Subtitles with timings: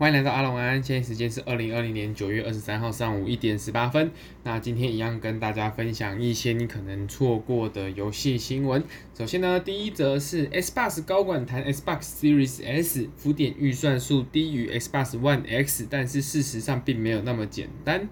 [0.00, 4.10] 欢迎来到阿龙安安，现在时间是二零二零年九月二十三号上午一点十八分。
[4.44, 8.82] 那今天一样跟大家分享一些你可能错过的游戏新闻。
[9.12, 18.08] 首先呢，第一则是 Xbox 高管谈 Xbox Series S 浮点预算数低于 Xbox One X，但是事实上并没有那么简单。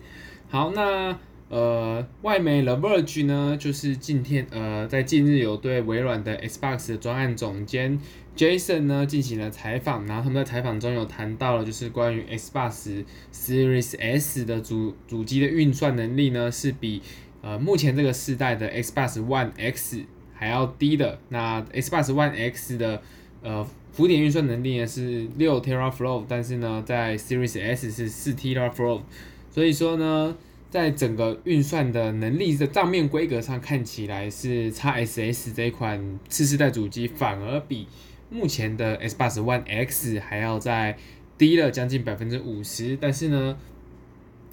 [0.51, 1.19] 好，那。
[1.51, 7.99] 呃，外媒 The Verge 呢，就是今天呃，在近日有对微软的 Xbox 的专案总监
[8.39, 17.03] Jason 呢进行了采访，然后他们在采访中有谈到了，就是关于 Xbox Series S 的主主机的运算能力呢，是比
[17.43, 21.19] 呃目前这个世代的 Xbox One X 还要低的。
[21.31, 23.03] 那 Xbox One X 的
[23.43, 29.03] 呃浮点运算能力呢是六 Teraflop，但是呢在 Series S 是四 Teraflop，
[29.51, 30.37] 所以说呢。
[30.71, 37.87] 在整个运算的能力的账面规格上，看起来是 XSS 这一款次世代主机反而比
[38.31, 40.97] 目前的 Xbox One X 还要再
[41.37, 42.97] 低了将近百分之五十。
[43.01, 43.57] 但是呢，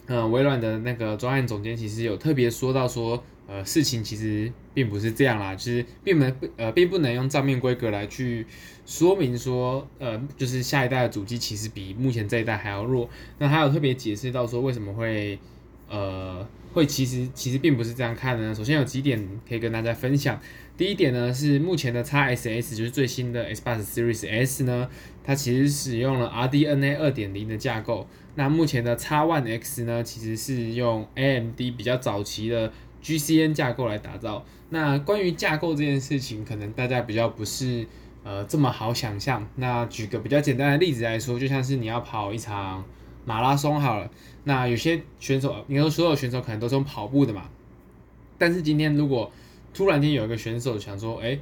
[0.07, 8.46] 呃，微软的那个专案总监其实有特别说到说，呃，事情其实并不是这样啦，就是并没呃，并不能用账面规格来去
[8.85, 13.09] 说明说，呃，就是下一代的主机其实比目前这一代还要弱。
[13.40, 15.40] 那他有特别解释到说，为什么会。
[15.89, 18.53] 呃，会其实其实并不是这样看的呢。
[18.53, 20.39] 首先有几点可以跟大家分享。
[20.77, 24.89] 第一点呢是目前的 XSS 就是最新的 Xbox Series S 呢，
[25.23, 28.07] 它其实使用了 RDNA 二点零的架构。
[28.35, 34.45] 那目前的 X One X 呢，其实是用 AMD 比较早期的 GCN 架构来打造。
[34.69, 37.87] 那关于架构这件事情，可能大家比较不是
[38.23, 39.47] 呃这么好想象。
[39.55, 42.83] 那举个比较简单的例子来说，就像是你要跑一场。
[43.26, 44.09] 马拉松好了，
[44.43, 47.49] 那有些选手，你说所有选手可能都是用跑步的嘛，
[48.37, 49.31] 但是今天如果
[49.73, 51.37] 突然间有一个选手想说，哎，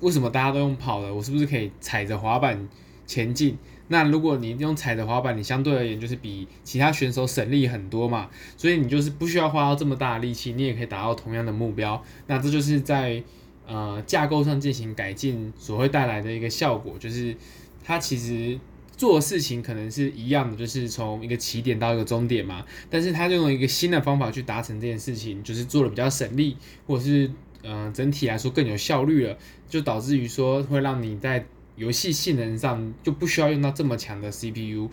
[0.00, 1.14] 为什么大家都用跑的？
[1.14, 2.68] 我是不是可以踩着滑板
[3.06, 3.58] 前进？
[3.88, 12.02] 那如果你用踩着滑板，你相对而言就是比其他选手省力很多嘛，所以你就是不需要花到这么大的力气，你也可以达到同样的目标。
[12.26, 13.22] 那这就是在
[13.66, 17.36] 呃架构上进行改进所会带来的一个效果，就是
[17.84, 18.58] 它其实。
[19.00, 22.66] 做事情可能是一样的，就是从一个起点到一个终点嘛。
[22.90, 27.30] 但是他就用一个新的方法去达成这件事情，就是做的比较省力，或者是
[27.62, 29.38] 嗯、整体来说更有效率了，
[29.70, 31.46] 就导致于说会让你在
[31.76, 34.90] 游戏性能上就不需要用到这么强的 CPU，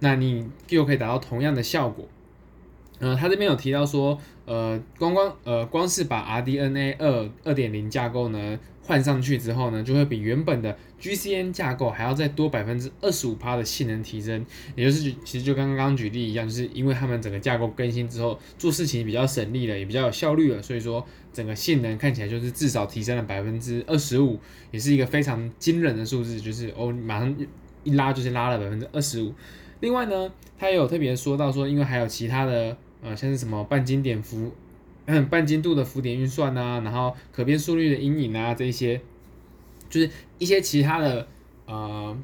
[0.00, 2.06] 那你又可以达到同样的效果。
[2.98, 8.58] 呃，他这边有提到说，呃，光光呃光是把 RDNA 二二点零架构呢。
[8.88, 14.46] 换上去之后呢，就会比原本的 GCN 架构还要再多百分之二十五趴的性能提升，
[14.76, 24.38] 也就是其实就刚刚举例一样，就是因为他们整个架构更新之后，做事情比较省力了，也比较有效率了，所以说整个性能看起来就是至少提升了百分之二十五，
[24.70, 27.36] 也是一个非常惊人的数字，就是哦，马上
[27.82, 29.34] 一拉就是拉了百分之二十五。
[29.80, 34.52] 另外呢，他也有特别说到说，因为还有其他的呃，像是什么半经典浮。
[35.30, 39.00] 半精度的浮点运算啊，然后可变速率的阴影啊，这一些
[39.88, 41.28] 就是一些其他的
[41.64, 42.18] 呃，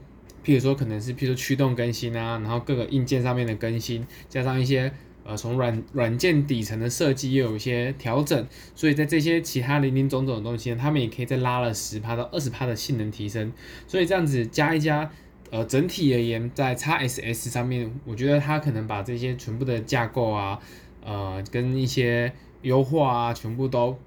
[0.45, 8.45] 譬如说可能是譬如驱动更新啊，然后各个硬件上面的更新，加上一些呃从软软件底层的设计又有一些调整，
[8.75, 13.53] 所以在这些其他零零总总的东西呢，他们也可以再拉了十趴到二十趴的性能提升，
[13.87, 15.09] 所以这样子加一加，
[15.53, 20.59] 呃，整体而言在 XSS 上面，我觉得它可能把这些全部的架构啊，
[21.05, 22.33] 呃，跟一些
[22.63, 23.99] 优化啊，全部都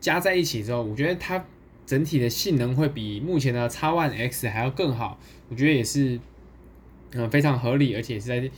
[0.00, 1.44] 加在一起之后，我觉得它
[1.84, 5.20] 整体的性能会比目前的 X One X 还要更好。
[5.50, 6.18] 我觉得也是，
[7.12, 8.50] 嗯、非常合理，而且是在，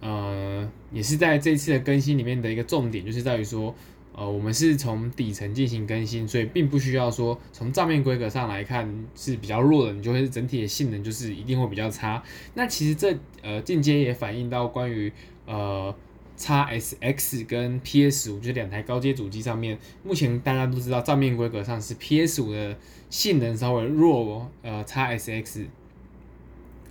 [0.00, 3.74] 呃，也是在这次的更新里面的一个重点，就是在于说，
[4.14, 12.22] 呃，我们是从底层进行更新，所以并不需要说从账面规格上来看是比较弱的，你就会整体的性能就是一定会比较差。
[12.54, 15.12] 那其实这呃间接也反映到关于
[15.46, 15.94] 呃。
[16.38, 22.76] XSX 跟 PS5 就是两台高阶主机上面，目前大家都知道账面规格上是 PS5 的
[23.10, 25.66] 性能稍微弱，呃，XSX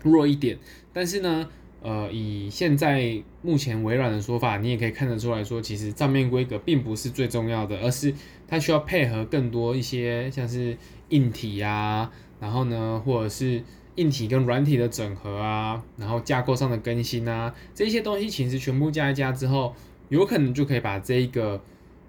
[0.03, 0.57] 弱一点。
[0.93, 1.49] 但是呢，
[1.81, 8.13] 呃，以现在目前微软的说法，你也可以看得出来说，其实账面规格并不是最重要的，而是
[8.48, 10.78] 它需要配合更多一些像是
[11.10, 13.63] 硬体啊，然后呢，或者是。
[13.95, 19.75] 硬体跟软体的整合啊，然后架构上的更新啊，这些东西其实全部加一加之后，
[20.07, 21.62] 有可能就可以把这一个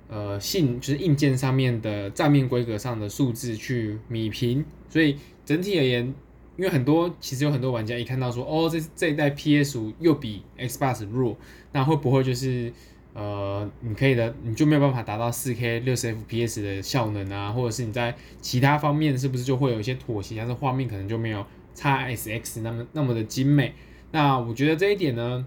[0.09, 4.65] 呃性就是硬件上面的账面规格上的数字去米平。
[4.89, 6.15] 所以整体而言，
[6.57, 11.37] 因为很多其实有很多玩家一看到说，哦，这这一代 PS5 又比 Xbox 弱，
[11.73, 12.73] 那会不会就是
[13.15, 17.51] 呃你可以的，你就没有办法达到 4K 60 FPS 的效能啊？
[17.51, 21.45] 或者是你在其他方面是不是就会有一些妥协，像是画面可能就没有。
[21.75, 23.73] XSX 那么那么的精美，
[24.11, 25.45] 那我觉得这一点呢，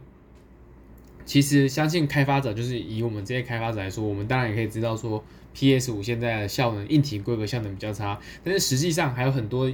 [1.23, 5.23] 其实相信开发者就是以我们这些开发者来说，我们当然也可以知道说
[5.53, 9.71] ，PS 五现在的效能硬体规格效能比较差，但是实际上还有很多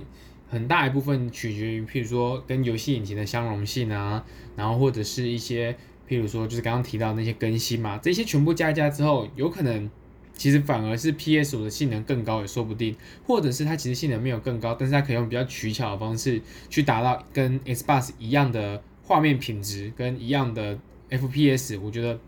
[0.51, 4.23] 很大一部分取决于，譬如说跟游戏引擎的相容性啊，
[4.55, 5.73] 然后或者是一些
[6.07, 9.89] 譬如说就是刚刚提到那些更新嘛，这些全部加一加之后，有可能。
[10.33, 12.95] 其实反而是 PS 五的性能更高也说不定，
[13.27, 20.79] 或者是它其实性能没有更高，但是它可以用比较取巧的方式去达到跟 Xbox 一样的画面品质跟一样的
[21.11, 22.19] FPS，我觉得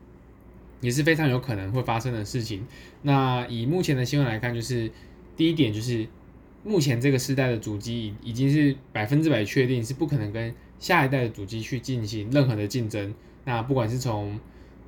[0.80, 2.68] 也是非常有可能会发生的事情。
[3.02, 4.92] 那以目前的新闻来看，就是
[5.36, 6.08] 第一点就是
[6.64, 13.14] 目前这个世代的主机已已经是百分之百确定是不可能跟下一代的主机去进行任何的竞争。
[13.46, 14.40] 那不管是从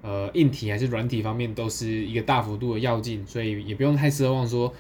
[0.02, 4.72] 呃，硬体还是软体方面都是一个大幅度的跃进，所以也不用太奢望说，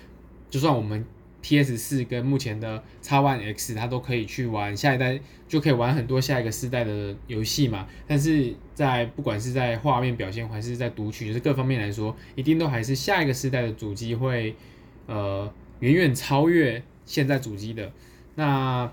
[0.51, 1.03] 就算我们
[1.41, 7.87] PS 四跟目前的 X One X 它都可以去玩下一代，就可以玩很多下一个世代的游戏嘛。
[8.05, 14.55] 但是在不管是在画面表现还是在读取，就是各方面来说，一定都还是下一个世代的主机会
[15.07, 17.91] 呃远远超越现在主机的。
[18.35, 18.91] 那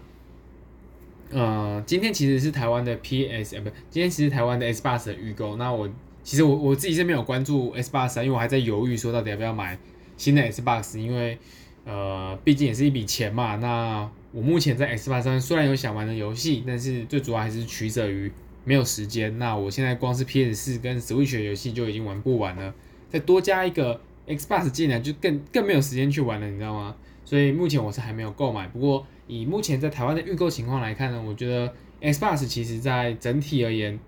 [1.31, 5.91] 呃，今天其实是台湾的 PS，呃，不，今天其实台湾的 Xbox 的预购，那我。
[6.25, 9.77] 其实我我自己是没有关注 Xbox，因为我还在犹豫说到底要不要买
[10.17, 11.37] 新的 Xbox，因为
[11.85, 13.57] 呃毕竟也是一笔钱嘛。
[13.57, 18.31] 那我目前在 Xbox 上虽然有想玩的游戏，但是最主要还是取舍于
[18.65, 19.37] 没有时间。
[19.41, 22.73] 那我现在光是 PS 四跟 Switch 游戏就已经玩不完了，
[23.11, 26.95] 再多加一个 Xbox 进来就更更没有时间去玩了，你知道吗？
[27.25, 28.67] 所以目前我是还没有购买。
[28.69, 33.99] 不过以目前在台湾的预购情况来看呢，我觉得 Xbox 其实在整体而言。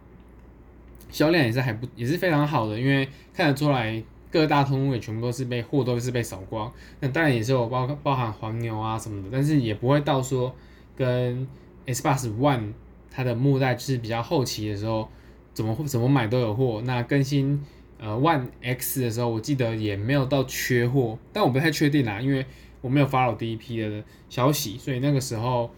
[1.11, 4.03] 销量也是还不也是非常好的，因为看得出来
[4.33, 6.73] 各大通路也全部都是被货都是被扫光。
[6.99, 10.53] 那当然也是有包包含黄牛啊什么的，但是也不会到说
[10.97, 11.47] 跟
[11.87, 12.73] Xbox One
[13.13, 15.09] 它的末代就是比较后期的时候，
[15.53, 16.83] 怎么怎么买都有货。
[16.85, 17.63] 那更新
[17.99, 22.45] 呃 One X 的时候，我记得也没有到缺货，但我不太确定啦，因为
[22.81, 25.71] 我没有 follow 第一批的消息，所以那个时候。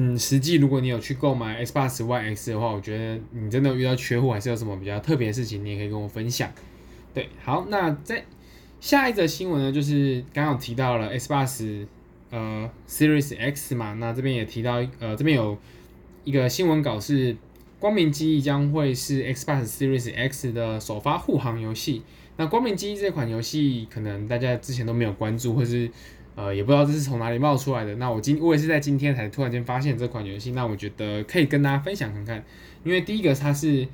[0.00, 6.48] 嗯，实际如果你有去购买 Xbox One X 的话，我觉得你真的遇到缺货，还是有什么比较特别的事情，你也可以跟我分享。
[7.12, 8.24] 对，好，那在
[8.78, 11.88] 下一则新闻呢，就是刚刚提到了 Xbox
[12.30, 15.58] 呃 Series X 嘛，那这边也提到呃这边有
[16.22, 17.36] 一个新闻稿是
[17.78, 22.02] 光明记忆将会是 Xbox Series X 的首发护航游戏。
[22.36, 25.90] 那光明记忆这款游戏可能大家之前都没有关注，或是。
[26.40, 27.96] 呃，也不知道这是从哪里冒出来的。
[27.96, 32.44] 那我今我也是在今天才突然间发现这款游戏，那我觉得可以跟大家分享看看。
[32.84, 33.88] 因为第一个它是，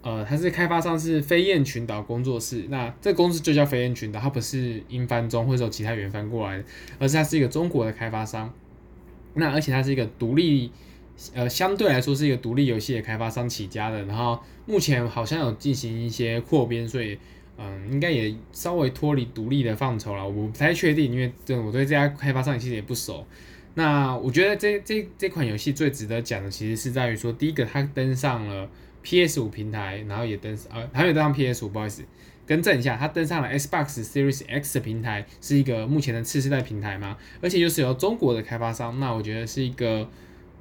[0.00, 6.64] 呃，它是开发商是飞燕群岛工作室，那这公司就叫飞燕群岛，它不是英翻中或者有其他原翻过来的，
[6.98, 8.50] 而是它是一个中国的开发商。
[9.34, 10.72] 那而且它是一个独立，
[11.34, 17.18] 呃，相对来说是一个独立游戏的开发商起家的，然后目前好像有进行一些扩编，所以。
[17.56, 23.24] 嗯，应该也稍微脱离独立的范畴了，我不太确定，因为这我对这家开发商其实也不熟。
[23.74, 28.68] 那我觉得这这这款游戏最值得讲的，其实是在于说，第一个它登上了
[29.02, 32.02] PS 五平台，然后也登呃还没有登上 PS 五，不好意思，
[32.44, 40.10] 更正一下，它登上了 Xbox Series X 的平台，是一个目前的次世代平台嘛，而且又是由中国的开发商，那我觉得是一个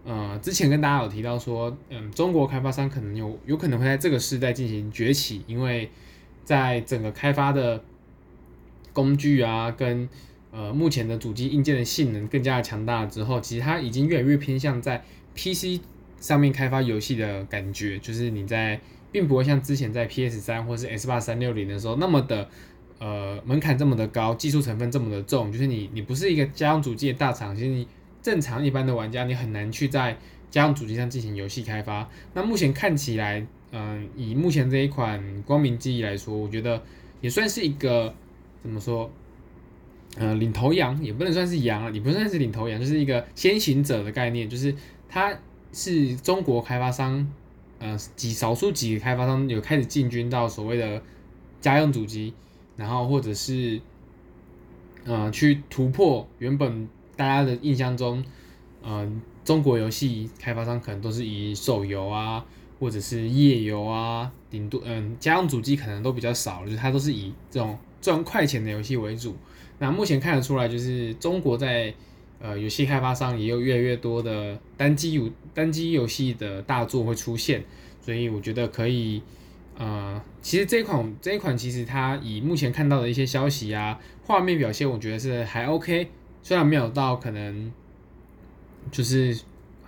[0.06, 5.90] 呃，之前跟大家有提到说，嗯，中国开发商可能有有可能会在这个时代进行崛起，因为。
[6.46, 7.82] 在整个开发的
[8.92, 10.10] 工具啊，跟
[10.52, 15.02] 呃目前的主机硬件的性能更加的强大之后，其实它已经越来越偏向在
[15.38, 15.80] PC
[16.20, 18.78] 上面开发游戏的感觉，就是你在
[19.10, 22.50] 并不会像之前在 PS 三或是 S 八三六零的时候那么的
[23.00, 27.88] 呃门槛这么的高，技术成分这么的重，就是你你不是一个家用主机的大厂，其实你
[28.24, 30.18] 正常一般的玩家你很难去在
[30.50, 32.10] 家用主机上进行游戏开发。
[32.34, 33.46] 那目前看起来。
[33.76, 36.80] 嗯，以目前这一款光明记忆来说，我觉得
[37.22, 38.14] 也算是一个
[38.62, 39.10] 怎么说？
[40.16, 44.76] 呃，领头羊也不能算是羊啊，也不算是领头羊，就是一个先行者的概念，就是
[45.10, 45.36] 它
[45.72, 47.28] 是中国开发商，
[47.80, 51.02] 呃，几少数几个开发商有开始进军到所谓的
[51.60, 52.32] 家用主机，
[52.78, 53.82] 然后或者是
[55.06, 58.24] 呃去突破原本大家的印象中，
[58.82, 59.10] 呃，
[59.46, 62.46] 中国游戏开发商可能都是以手游啊。
[62.80, 69.38] 或者是页游啊，顶多嗯，家用主机可能都比较少，就是它都是以这种赚快钱的游戏为主。
[69.80, 71.94] 那目前看得出来，就是中国在
[72.42, 77.64] 呃游戏开发商也有越来越多的单机游单机游戏的大作会出现，
[78.02, 79.22] 所以我觉得可以
[79.78, 86.10] 呃，其实这一款这一款其实它以目前看到的一些消息啊，画面表现我觉得是还 OK，
[86.44, 87.72] 虽然没有到可能
[88.92, 89.40] 就是。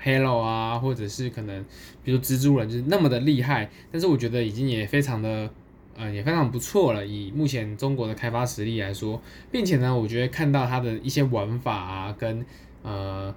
[0.04, 1.66] Halo 啊，或者是可能
[2.04, 5.50] 比如蜘蛛人就是那么的厉害，但是我觉得已经也非常的，
[5.98, 7.04] 呃，也非常不错了。
[7.04, 9.20] 以目前中国的开发实力来说，
[9.52, 12.46] 并且呢，我觉得看到它的一些玩法啊，跟
[12.84, 13.34] 呃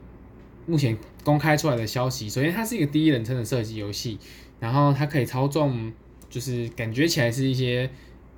[0.66, 0.94] 目前
[1.24, 4.18] 公开出来的消息，首先它是一个第一人称的射击游戏，
[4.60, 5.90] 然后它可以操纵，
[6.28, 7.88] 就是感觉起来是一些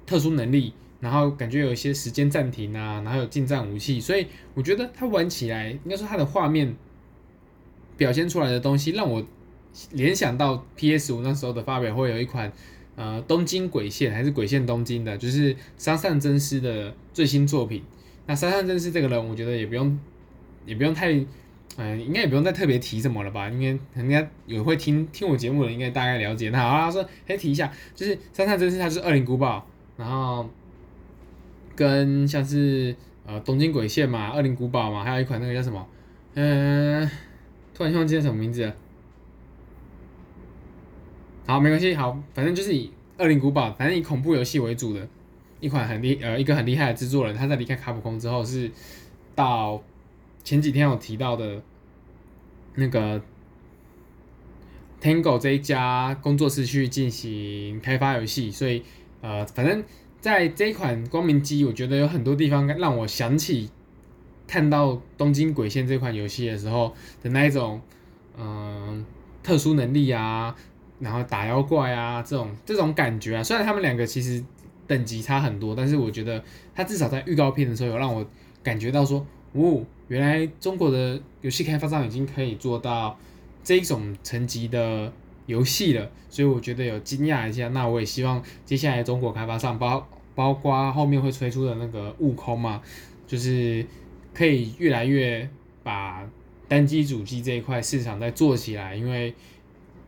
[0.06, 0.72] 特殊能力。
[1.00, 6.76] 然后感觉有一些时间暂停啊，然后有近战武器，所以我觉得它玩起来，应该说它的画面
[7.96, 9.26] 表现出来的东西，让我
[9.92, 12.52] 联想到 PS5 那时候的发表会有一款
[12.96, 17.82] 呃东京鬼线还是鬼线东京的，就是三上真司的最新作品。
[18.26, 19.98] 那三上真司这个人，我觉得也不用
[20.66, 21.12] 也不用太
[21.76, 23.48] 嗯、应该也不用再特别提什么了吧？
[23.48, 26.50] 应该人家有会听听我节目的，应该大概了解。
[26.50, 29.66] 那好，他说可以提一下，就是三上真司，他是恶灵古堡，
[29.96, 30.50] 然后。
[31.76, 35.88] 跟像是呃东京鬼线嘛，恶灵古堡嘛，还有一款那个叫什么，
[36.34, 37.10] 嗯、呃，
[37.72, 38.74] 突然忘记叫什么名字了。
[41.46, 45.08] 好，没关系，好，反正就是以恶灵古堡，反正以恐怖游戏为主的
[45.60, 48.70] 一款很厉呃一个很厉害的制作人，他在离开卡普空之后是
[49.34, 49.82] 到
[50.44, 51.62] 前几天有提到的
[52.74, 53.22] 那个
[55.00, 58.82] Tango 这一家工作室去进行开发游戏，所以
[59.22, 59.82] 呃反正。
[60.20, 63.70] 在这一款光明机，我觉得有很多地方让我想起
[64.46, 67.80] 看到《东京鬼线》这款游戏的时候的那一种，
[68.36, 69.04] 嗯、
[69.42, 70.54] 特殊能力啊，
[70.98, 73.42] 然后打妖怪啊这种这种感觉啊。
[73.42, 74.44] 虽然他们两个其实
[74.86, 76.42] 等级差很多，但是我觉得
[76.74, 78.26] 它至少在预告片的时候有让我
[78.62, 83.18] 感觉到说，哦，原来中国的游戏开发商已经可以做到
[83.64, 85.10] 这一种层级的。
[85.50, 87.68] 游戏了，所以我觉得有惊讶一下。
[87.68, 92.80] 那我也希望接下来中国开发商包包括后面会推出的那个悟空嘛，
[93.26, 93.84] 就是
[94.32, 95.46] 可以越来越
[95.82, 96.26] 把
[96.68, 98.94] 单机主机这一块市场再做起来。
[98.94, 99.34] 因为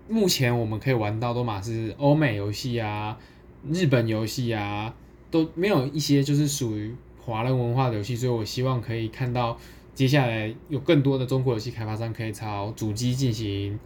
[0.08, 3.18] 目前我们可以玩到都嘛是欧美游戏啊、
[3.68, 4.94] 日本游戏啊，
[5.30, 8.14] 都没有一些就是属于华人文化的游戏。
[8.14, 9.58] 所以我希望可以看到
[9.94, 13.78] 接下来有更多的中国游戏开发商可以朝主机进行。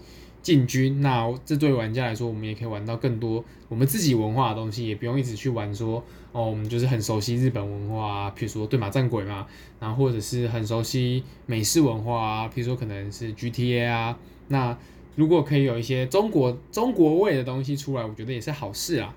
[0.47, 9.45] 进军，那这对玩家来说，我们也可以玩到更多我们自己文化的东西，也不用一直去玩说哦，我们就是很熟悉日本文化啊，譬如说对马战鬼嘛，
[9.81, 14.79] 然后或者是很熟悉美式文化啊，譬如说可能是 GTA 啊，那
[15.17, 19.17] 如果可以有一些中国中国味的东西出来，我觉得也是好事啊。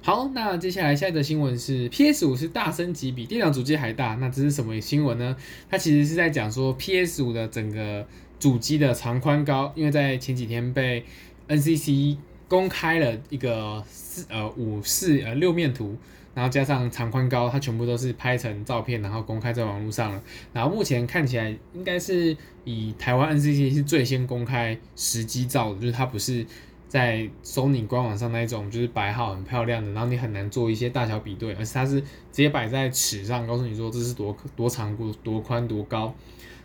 [0.00, 5.36] 好，那接下来下一则新闻是 PS 五是大升级，比电脑主机还大，那这是什么新闻呢？
[5.68, 8.06] 它其实是在讲说 PS 五的整个。
[8.42, 11.04] 主机的长宽高，因为在前几天被
[11.46, 12.16] NCC
[12.48, 15.96] 公开了一个四呃五四呃六面图，
[16.34, 20.20] 然后加上长宽高，它全部都是拍成照片，然后公开在网络上了。
[20.52, 26.44] 然后目前看起来应该是以台湾 NCC 是最先公开实机照的，就是它不是
[26.88, 36.12] 在 Sony 官网上那一种就是摆好很漂亮的，然后你很难做一些大小比对，而是它是直接摆在尺上，告诉你说这是多多长多多宽多高。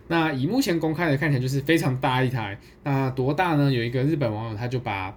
[0.08, 3.70] 那以目前公开的看起来就是非常大一台，那多大呢？
[3.70, 5.14] 有一个日本网友他就把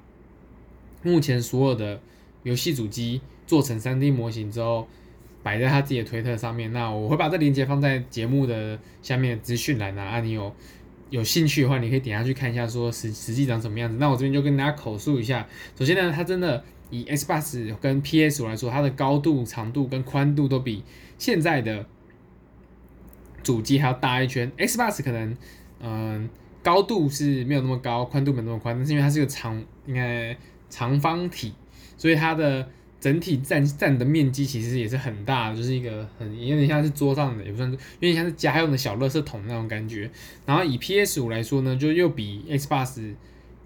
[1.01, 1.99] 目前所有的
[2.43, 4.85] 游戏主机做成 3D 模型之后，
[5.41, 6.73] 摆在他自己的推特上面。
[6.73, 10.53] 那我会把这链接放在节目的下面资讯栏啊，啊，你有
[11.09, 13.95] 有兴趣的话，你可以点下去看一下，说实实际长什么样子。
[13.97, 15.47] 那我这边就跟大家口述一下。
[15.79, 20.83] 首先呢，它真的以 Xbox 跟 PS 来说，它的高度、长度跟宽度都比
[21.17, 21.85] 现在的。
[23.43, 25.37] 主机还要大一圈，Xbox 可能，
[25.79, 26.29] 嗯，
[26.63, 30.35] 高度是没有那么高，宽度没那么宽，但是因为它是个长，应该
[30.69, 31.53] 长方体，
[31.97, 32.67] 所以它的
[32.99, 40.09] 整体占占的面积其实也是很大的，就是一个很有点像是桌上的，也不算，有点像是家用的小垃圾桶那种感觉。
[40.45, 43.15] 然后以 PS 五来说呢，就又比 Xbox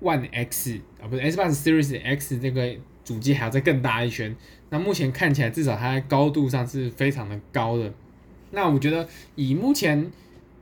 [0.01, 4.33] One X 啊，不是 Xbox Series X 这个主机还要再更大一圈。
[4.69, 7.93] 那目前看起来，至少它在高度上是非常的高的。
[8.55, 10.11] 那我觉得以目前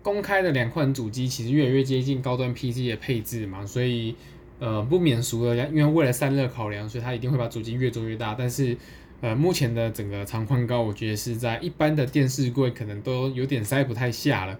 [0.01, 4.15] 公开的两款主机，其实越来越接近高端 PC 的配置嘛，所以
[4.59, 8.35] 呃不免俗的，因为为了散热考量，所以它一定会把主机越做越大。
[8.37, 8.75] 但是
[9.21, 14.59] 呃目前的整个长宽高，我觉得是在一般的电视柜可能都有点塞不太下了。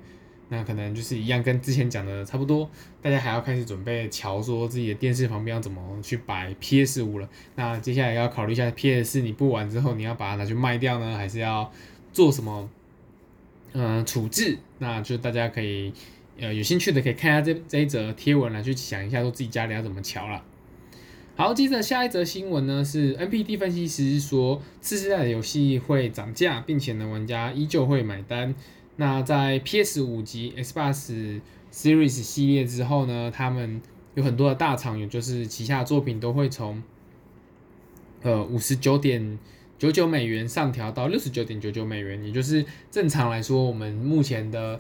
[0.50, 2.70] 那可能就是一样，跟之前讲的差不多，
[3.02, 7.28] 大家还要开始准备瞧说自己的电视旁边要怎么去摆 PS 五了。
[7.56, 11.72] 那接下来要考虑一下 PS 四，你不玩之后，你要把它拿去卖掉呢，还是要
[12.12, 12.70] 做什么？
[13.74, 15.92] 嗯、处置，那就大家可以，
[16.40, 20.44] 呃，有兴趣的可以看一下这这一则贴文来去想一下，说自己家里要怎么瞧了。
[21.36, 28.54] 好，接着下一则新闻呢是 NPD 分析师说，次世代的游戏会涨价，并且呢，玩家依旧会买单。
[28.98, 33.82] 那在 PS 五及 Xbox Series 系列之后呢，他们
[34.14, 36.84] 有很多的大厂，有就是旗下作品都会从
[38.22, 39.40] 呃五十九点
[39.84, 44.80] 九九美元上调到六十九点九九美元，也就是正常来说，我们目前的。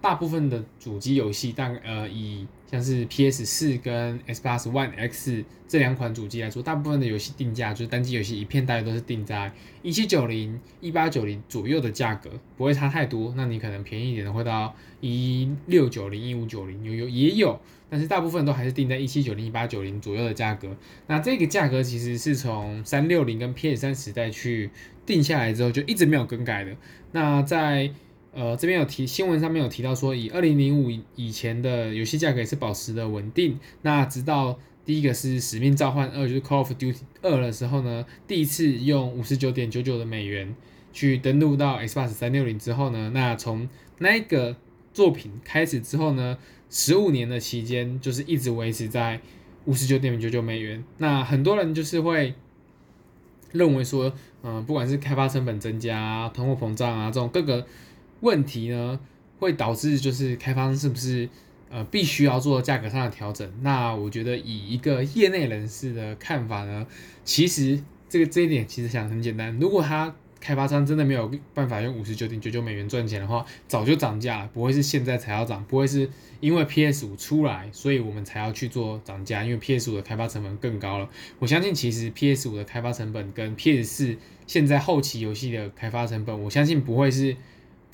[0.00, 9.52] 大部分的主机游戏，但呃，以像是 PS 四跟 S Plus One X 这两款主机来说，大部分的游戏定价就是单机游戏一片大概都是定在
[9.82, 13.32] 一七九零、一八九零左右的价格，不会差太多。
[13.36, 20.76] 那你可能便宜一点的会到一六九零、一五九零，有有也有，但是大部分都还是定在一七九零、一八九零左右的价格。
[21.06, 24.68] 那这个价格其实是从三六零跟 PS 三时代去
[25.06, 26.76] 定下来之后，就一直没有更改的。
[27.12, 27.92] 那在
[28.34, 33.56] 呃，这边有提新闻上面有提到说，以二零零五以前的游戏价格也是保持的稳定。
[33.82, 40.52] 那直到第一个是《使命召唤二》就是《Call of Duty 二》的时候呢，第一次用五十九点九九的美元
[40.92, 44.56] 去登录到 Xbox 三六零之后呢，那从那个
[44.92, 46.36] 作品开始之后呢，
[46.68, 49.20] 十五年的期间就是一直维持在
[49.64, 50.82] 五十九点九九美元。
[50.98, 52.34] 那很多人就是会
[53.52, 54.12] 认为说，
[54.42, 57.64] 嗯、不管是开发成本增加啊、通货膨胀啊这种各个。
[58.24, 58.98] 问题呢，
[59.38, 61.28] 会导致就是开发商是不是
[61.68, 63.46] 呃必须要做价格上的调整？
[63.60, 66.86] 那我觉得以一个业内人士的看法呢，
[67.22, 67.78] 其实
[68.08, 76.08] 这个这一点其实想很简单，如果他开发商真的没有办法用五十九点九九美元赚钱的话，早就涨价了，不会是现在才要涨，不会是
[76.40, 81.10] 因为 PS 五出来，所以我们才要去做涨价，因为 PS 五的开发成本更高了。
[81.38, 84.16] 我相信其实 PS 五的开发成本跟 PS 四
[84.46, 87.36] 现在后期游戏的开发成本，我相信不会是。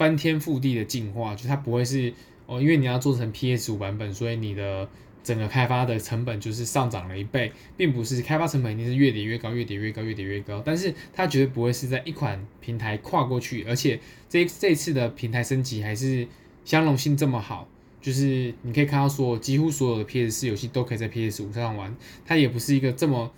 [0.01, 2.11] 翻天覆地的进化，就它不会是
[2.47, 4.89] 哦，因为你要做成 PS 五版本，所以你的
[5.23, 10.63] 整个开发的成本就是上涨了一倍，并不是开发成本一定是越叠越高，越叠越高，越叠越高。
[10.65, 16.27] 但是它绝对不会是在一款平台跨过去，而且这这次的平台升级还是
[16.65, 17.69] 相容性这么好，
[18.01, 23.31] 就是你可以看到说几乎所有的 PS 四游戏都可以在 PS 五上玩，它也不是一个这么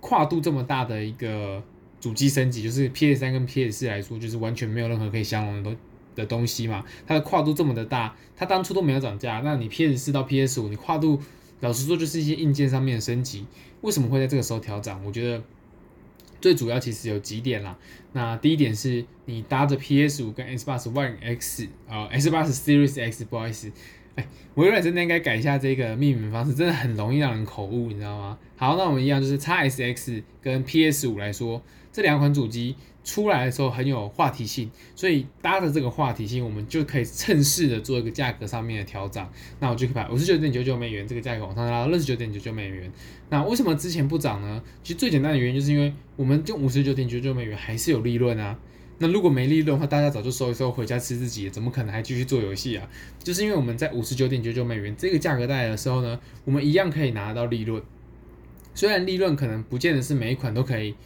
[0.00, 1.64] 跨度这么大的一个。
[1.98, 5.78] 主机升级就是 PS 三跟 PS 四来说，就是完全没有任何可以相容的东西
[6.16, 6.84] 的东西嘛。
[7.06, 9.40] 它的跨度这么的大，它当初都没有涨价。
[9.44, 11.20] 那你 PS 四到 PS 五，你跨度
[11.60, 13.46] 老实说就是一些硬件上面的升级，
[13.82, 15.00] 为什么会在这个时候调涨？
[15.04, 15.42] 我觉得
[16.40, 17.78] 最主要其实有几点啦。
[18.12, 23.70] 那第一点是你搭着 PS 五跟 Xbox One X 啊、呃、Xbox Series X，不好意思，
[24.14, 28.38] 哎，微软真的应该改一下这个命名方式，真的很容易让人口误，你知道吗？
[28.56, 31.62] 好，那我们一样就是 XSX 跟 PS 五来说。
[31.92, 32.76] 这两款主机
[33.06, 39.24] 出来的时候很有话题性，所以搭着这个话题性，我们就可以趁势的做一个价格上面的调整。
[39.60, 42.90] 那我就可以把五十九点九九美元这个价格往上拉到六十九点九九美元。
[43.30, 44.60] 那为什么之前不涨呢？
[44.82, 48.58] 其实最简单的原因就是因为我们就五十九点九九美元还是有利润啊。
[48.98, 52.88] 那如果没利润的话，大家早就收一收回家吃自己，怎么可能还继续做游戏啊？
[53.22, 57.80] 就是因为我们在五十九点九九美元这个价格带来的时候呢，我们一样可以拿得到利润。
[58.74, 60.96] 虽然利润可能不见得是每一款都可以。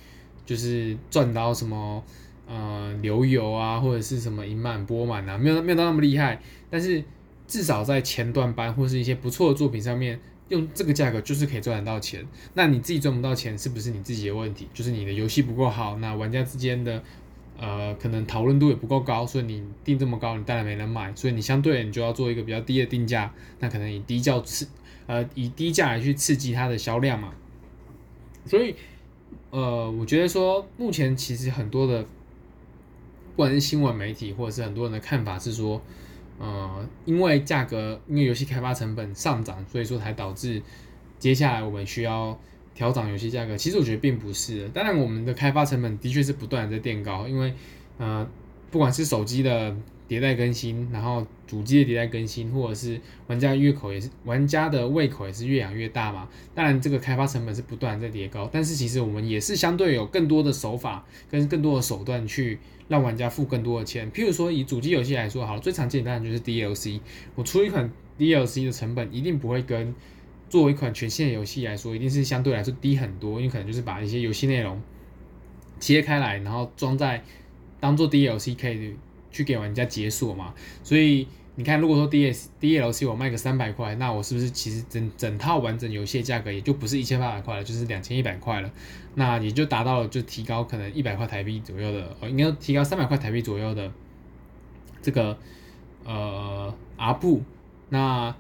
[0.51, 2.03] 就是赚到什么
[2.49, 7.05] 呃流油啊，或者是什么盈满钵满啊，没有没有到那么厉害，但是
[7.47, 12.27] 至少在前段班或是一些不错的作品上面，用这个价格就是可以赚得到钱。
[12.55, 14.67] 那你自己赚不到钱，是不是你自己的问题？
[14.75, 17.01] 就是你的游戏不够好，那玩家之间的
[17.57, 24.67] 呃可能讨论度也不够高，所以你定这么高，你当然没人买，所以你相对你就要做一个比较低的定价，那可能以低价刺
[25.07, 27.33] 呃以低价来去刺激它的销量嘛，
[28.45, 28.75] 所以。
[29.51, 35.81] 呃，我觉得说，目前其实很多的，不管是新闻媒体或者是很多人的看法是说，
[36.39, 40.63] 呃，因为价格，因为游戏开发成本上涨，所以说才导致
[41.19, 42.39] 接下来我们需要
[42.75, 43.57] 调涨游戏价格。
[43.57, 47.55] 其实我觉得并不是，当然我们的开发成本的确是不断在垫高，因为
[47.99, 48.29] 呃，
[48.71, 49.77] 不管是手机的。
[50.11, 56.29] 迭代更新，然后主机的迭代更新，或者是玩家胃口也是玩家的胃口也是越养越大嘛。
[56.53, 64.11] 当然，这个开发成本是不断在叠高，但是其实我们也是相对有更多的手法跟更多的手段去让玩家付更多的钱。
[64.11, 66.99] 譬如说，以主机游戏来说，好，最常见当然就是 DLC。
[67.37, 69.95] 我出一款 DLC 的成本一定不会跟
[70.49, 74.83] 作为一款全新的游戏来说，一定是相对来说低很多，因为可能就是把一些游戏内容
[75.79, 77.23] 切开来，然后装在
[77.79, 78.97] 当做 DLC 可以。
[79.31, 88.73] 去给玩家解锁嘛，所以你看，如果说 D S D L C 我卖个三百块，那我是不是其实整整套完整游戏的价格也就不是一千八百块了，就是两千一百块了，
[89.15, 93.93] 那也就达到了就提高可能一百块台币左右的，哦，应该提高三百块台币左右的
[95.03, 95.37] 这个
[96.05, 97.41] 呃 ARPU，
[97.91, 98.35] 那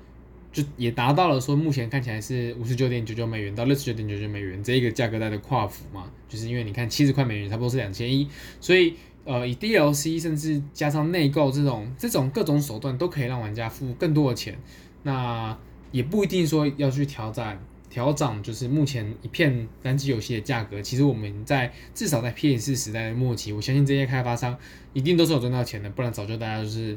[0.50, 8.26] 就也达到了说目前看起来是五十九点九九美元到六十九点九九美元这一个价格带的跨幅嘛，就是因为你看七十块美元差不多是两千一，
[8.60, 8.94] 所以。
[9.24, 14.58] 呃，以 DLC 甚至加上内购这种这种各种手段，都可以让玩家付更多的钱。
[15.02, 15.56] 那
[15.92, 20.80] 也不一定说要去调整调涨，就是目前一片单机游戏的价格。
[20.80, 24.56] 其实我们在至少在 PS 时代的末期，我相信这些开发商
[24.92, 26.96] 一定都是有赚到钱的，不然早就大家就是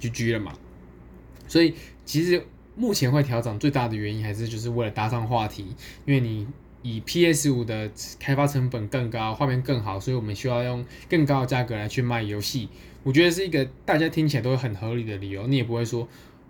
[0.00, 0.52] GG 了嘛。
[1.48, 2.44] 所以其实
[2.76, 6.46] 目前会调涨最大的原因，还是就是为了搭上话题，因为你
[6.84, 12.68] 以 PS 五的开发成本更高，画面更好，所以我们需要用更高的价格来去卖游戏。
[13.02, 16.06] 我觉得是一个大家听起来都会很合理的理由，你也不会说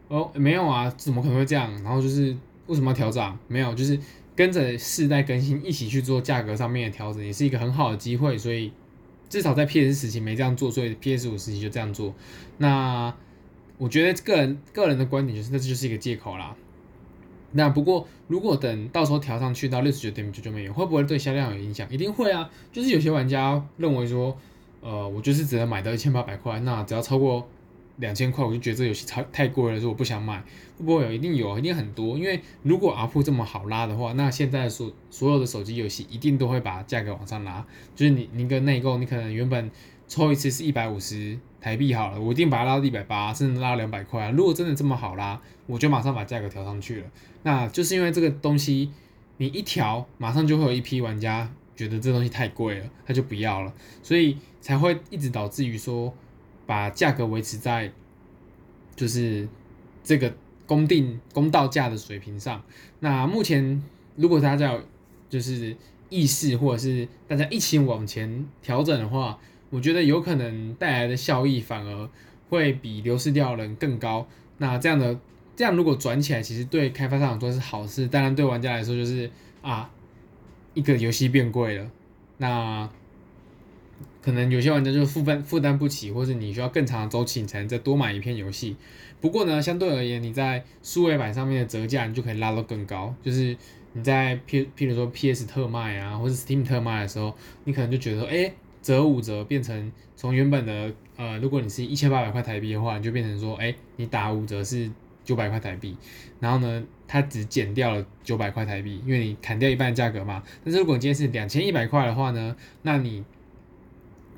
[0.09, 1.73] 哦没有啊，怎么可能会这样？
[1.85, 3.39] 然后就是为什么要调涨？
[3.47, 3.97] 没有，就是
[4.35, 8.37] 跟着世代更新一起去做价格上面的调整，也是一个很好的机会。
[8.37, 8.73] 所以
[9.29, 12.13] 至少在 PS 时期没这样做，所以 PS 五时期就这样做。
[12.59, 13.15] 那
[13.79, 16.57] 我觉得个人个人的观点就是，那这就是一个借口啦。
[17.55, 21.91] 那不过如果等到时候调上去到六十九点九九美元，会不会对销量有影响？
[21.91, 24.37] 一定会啊，就是有些玩家认为说。
[24.87, 27.49] 呃，我就是只能买到一千八百块，那只要超过
[27.97, 30.45] 两千块，我就觉得这游戏太太贵了，所以我不想买。
[30.77, 31.11] 会不会有？
[31.11, 32.19] 一定有，一定很多。
[32.19, 37.65] 因为如果阿布这么好拉的话，那现在所所有的手机游戏一定都会把价格往上拉。
[37.97, 39.71] 就是你你个内购，你可能原本
[40.15, 44.31] 抽一次是一百五十台币好了，我一定把它拉到一百八，甚至拉到两百块。
[44.31, 47.07] 如果真的这么好拉，我就马上把价格调上去了。
[47.43, 48.93] 那就是因为这个东西，
[49.39, 53.73] 你一调，马上就会有一批玩家觉得这东西太贵了，他就不要了，
[54.03, 54.37] 所以。
[54.65, 56.11] 才会一直导致于说，
[56.65, 57.93] 把价格维持在
[58.97, 59.47] 就是
[60.03, 62.63] 这个公定公道价的水平上。
[63.01, 63.83] 那目前
[64.17, 64.83] 如果大家有
[65.29, 65.77] 就是
[66.09, 69.39] 意识，或者是大家一起往前调整的话，
[69.75, 72.09] 我觉得有可能带来的效益反而
[72.49, 74.25] 会比流失掉的人更高。
[74.59, 75.19] 那这样的
[75.57, 79.29] 这样如果转起来，其实对开发商来说是好事，当然对玩家来说就是
[79.63, 79.91] 啊，
[80.75, 81.91] 一个游戏变贵了。
[82.37, 82.89] 那
[84.23, 88.77] 可能有些玩家就负担负担不起，或是你需要更长的周期，你才能再多买一片游戏。
[89.21, 93.13] 不过呢，相对而言，你在数位版上面的折价，你就可以拉到更高。
[93.23, 93.57] 就是
[93.93, 97.35] 你在譬譬如说 PS 特卖啊，或者 Steam 特卖的时候，
[97.65, 98.53] 你可能就觉得说，哎，
[98.85, 104.91] 折五折变成从原本的呃，如果你是一千八百块台币的话，你就变成说，哎，你打五折是
[105.25, 105.97] 九百块台币，
[106.39, 110.43] 然后呢，它只减掉了九百块台币，因为你砍掉一半价格嘛。
[110.63, 113.25] 但是如果你今天是两千一百块的话呢，那你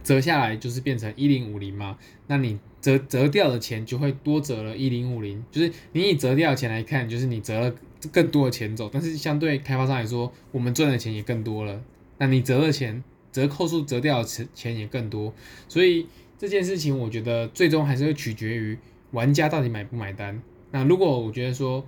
[0.04, 7.74] 折下来就是变成一零五零嘛，那你折折掉的钱就会多折了一零五零，就是你以折掉的钱来看，就是你折了
[8.12, 11.82] 更多的钱走，但是相对开发商来说，我们赚的钱也更多了。
[12.18, 13.02] 那你折的钱，
[13.36, 15.34] 折扣数折掉的钱钱也更多，
[15.68, 16.06] 所以
[16.38, 18.78] 这件事情我觉得最终还是会取决于
[19.10, 20.40] 玩家到底买不买单。
[20.70, 21.84] 那如果我觉得说，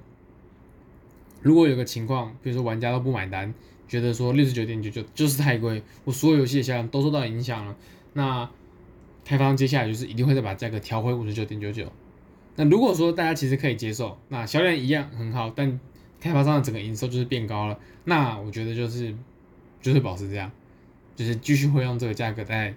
[1.40, 3.54] 如果有个情况，比如说玩家都不买单，
[3.88, 7.74] 觉得说六十九点九九就是太贵，我所有游戏的销量都受到影响了。
[8.12, 8.50] 那
[9.24, 11.90] 开发商接下来就是一定会再把价格调回五十九点九九。
[12.56, 15.80] 那如果说大家其实可以接受，那销量一样很好，但
[16.20, 19.14] 开发商的整个营收就是变高了，那我觉得就是
[19.80, 20.50] 就是保持这样，
[21.18, 22.72] 就是继续会用这个价格在，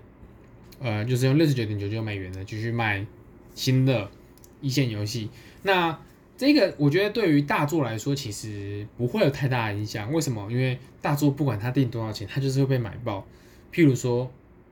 [0.79, 3.05] 呃，就是用六十九点九九美元的继续卖
[3.53, 4.09] 新的
[4.59, 5.29] 一线游戏。
[5.61, 5.99] 那
[6.35, 10.11] 这个我觉得对于大作来说其实不会有太大的影响。
[10.11, 10.51] 为什么？
[10.51, 13.25] 因为大作不管它定多少钱，它就是会被买爆。
[13.71, 14.31] 譬如说。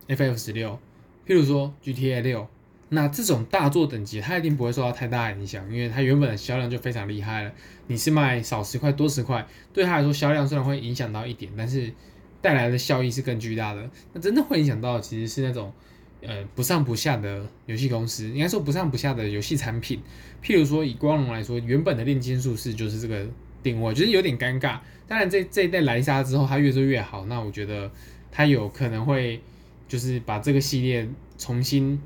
[0.10, 0.80] FF 十六，
[1.28, 2.48] 譬如说 GTA 六，
[2.90, 7.52] 那这种大作等级，它一定不会受到太大的影响，因为它原本的销量就非常厉害了。
[7.86, 11.94] 你是卖少十块多十块，对它来说销量虽然会影响到一点，但是
[12.42, 13.90] 带来的效益是更巨大的。
[14.14, 15.72] 那真的会影响到其实是那种
[16.22, 20.02] 呃不上不下的游戏公司，应该说不上不下的游戏产品。
[20.44, 23.28] 譬如说以光荣来说，原本的炼金术士就是这个
[23.62, 24.80] 定位，就是有点尴尬。
[25.08, 27.92] 当然这这一代莱莎之后，它越做越好，那我觉得
[28.32, 29.42] 它有可能会。
[29.90, 32.00] 就是把这个系列重新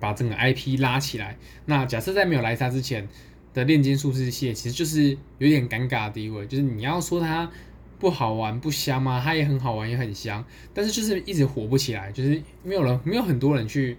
[0.00, 1.36] 把整个 IP 拉起来。
[1.66, 3.06] 那假设在没有莱莎之前
[3.52, 6.46] 的炼金术士系列，其实就是有点尴尬的地位。
[6.46, 7.50] 就是你要说它
[8.04, 9.18] 不好玩不香吗？
[9.24, 13.96] 它也很好玩，也很香，但是就是一直火不起来，就是没有人，没有很多人去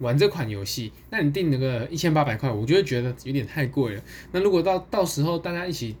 [0.00, 0.90] 玩这款游戏。
[1.10, 4.02] 那你定那个一千八百块，我就会觉得有点太贵了。
[4.32, 5.94] 那如果到到时候大家一起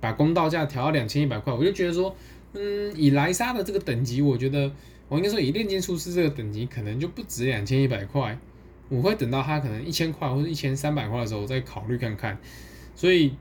[0.00, 2.16] 把公道价调到两千一百块，我就觉得说，
[2.54, 4.72] 嗯，以莱莎的这个等级，我觉得。
[5.10, 8.38] 我应该说，以炼金术师这个等级，可能就不止两千一百块。
[8.88, 12.38] 我会等到它可能一千块或者一千三百块的时候，再考虑看看。
[12.94, 13.34] 所以，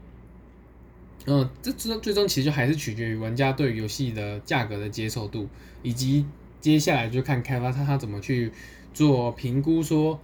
[1.25, 5.47] 嗯，这最最终其实就还是取决于玩家对游戏的价格的接受度，
[5.83, 6.25] 以及
[6.59, 8.51] 接下来就看开发商他怎么去
[8.93, 10.19] 做评估，说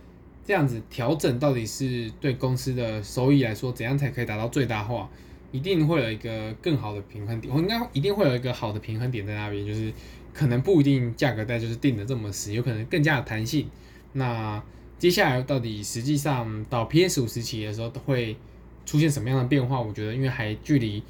[0.45, 5.09] 这样子调整到底是对公司的收益来说，怎样才可以达到最大化？
[5.51, 7.53] 一定会有一个更好的平衡点。
[7.53, 9.93] 我应该一定会有一个好的平衡点在那边，就是。
[10.35, 13.69] 可能不一定价格带就是定的这么死，有可能更加的弹性。
[14.11, 14.61] 那
[14.99, 18.35] 接下来到底实际上到 PS 五时期的时候，都会
[18.85, 21.03] 出现什么样的变化，我觉得因为还距离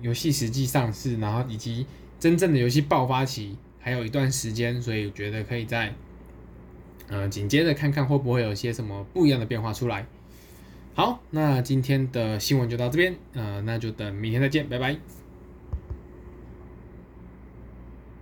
[0.00, 1.86] 游戏实际上市，然后以及
[2.18, 5.94] 真正的游戏爆发期还有一段时间，所以我觉得可以在
[7.08, 10.06] 呃紧接着看看会不会有些什么不一样的变化出来。
[10.94, 15.21] 好，那今天的新闻就到这边，呃，那就等明天再见，拜拜。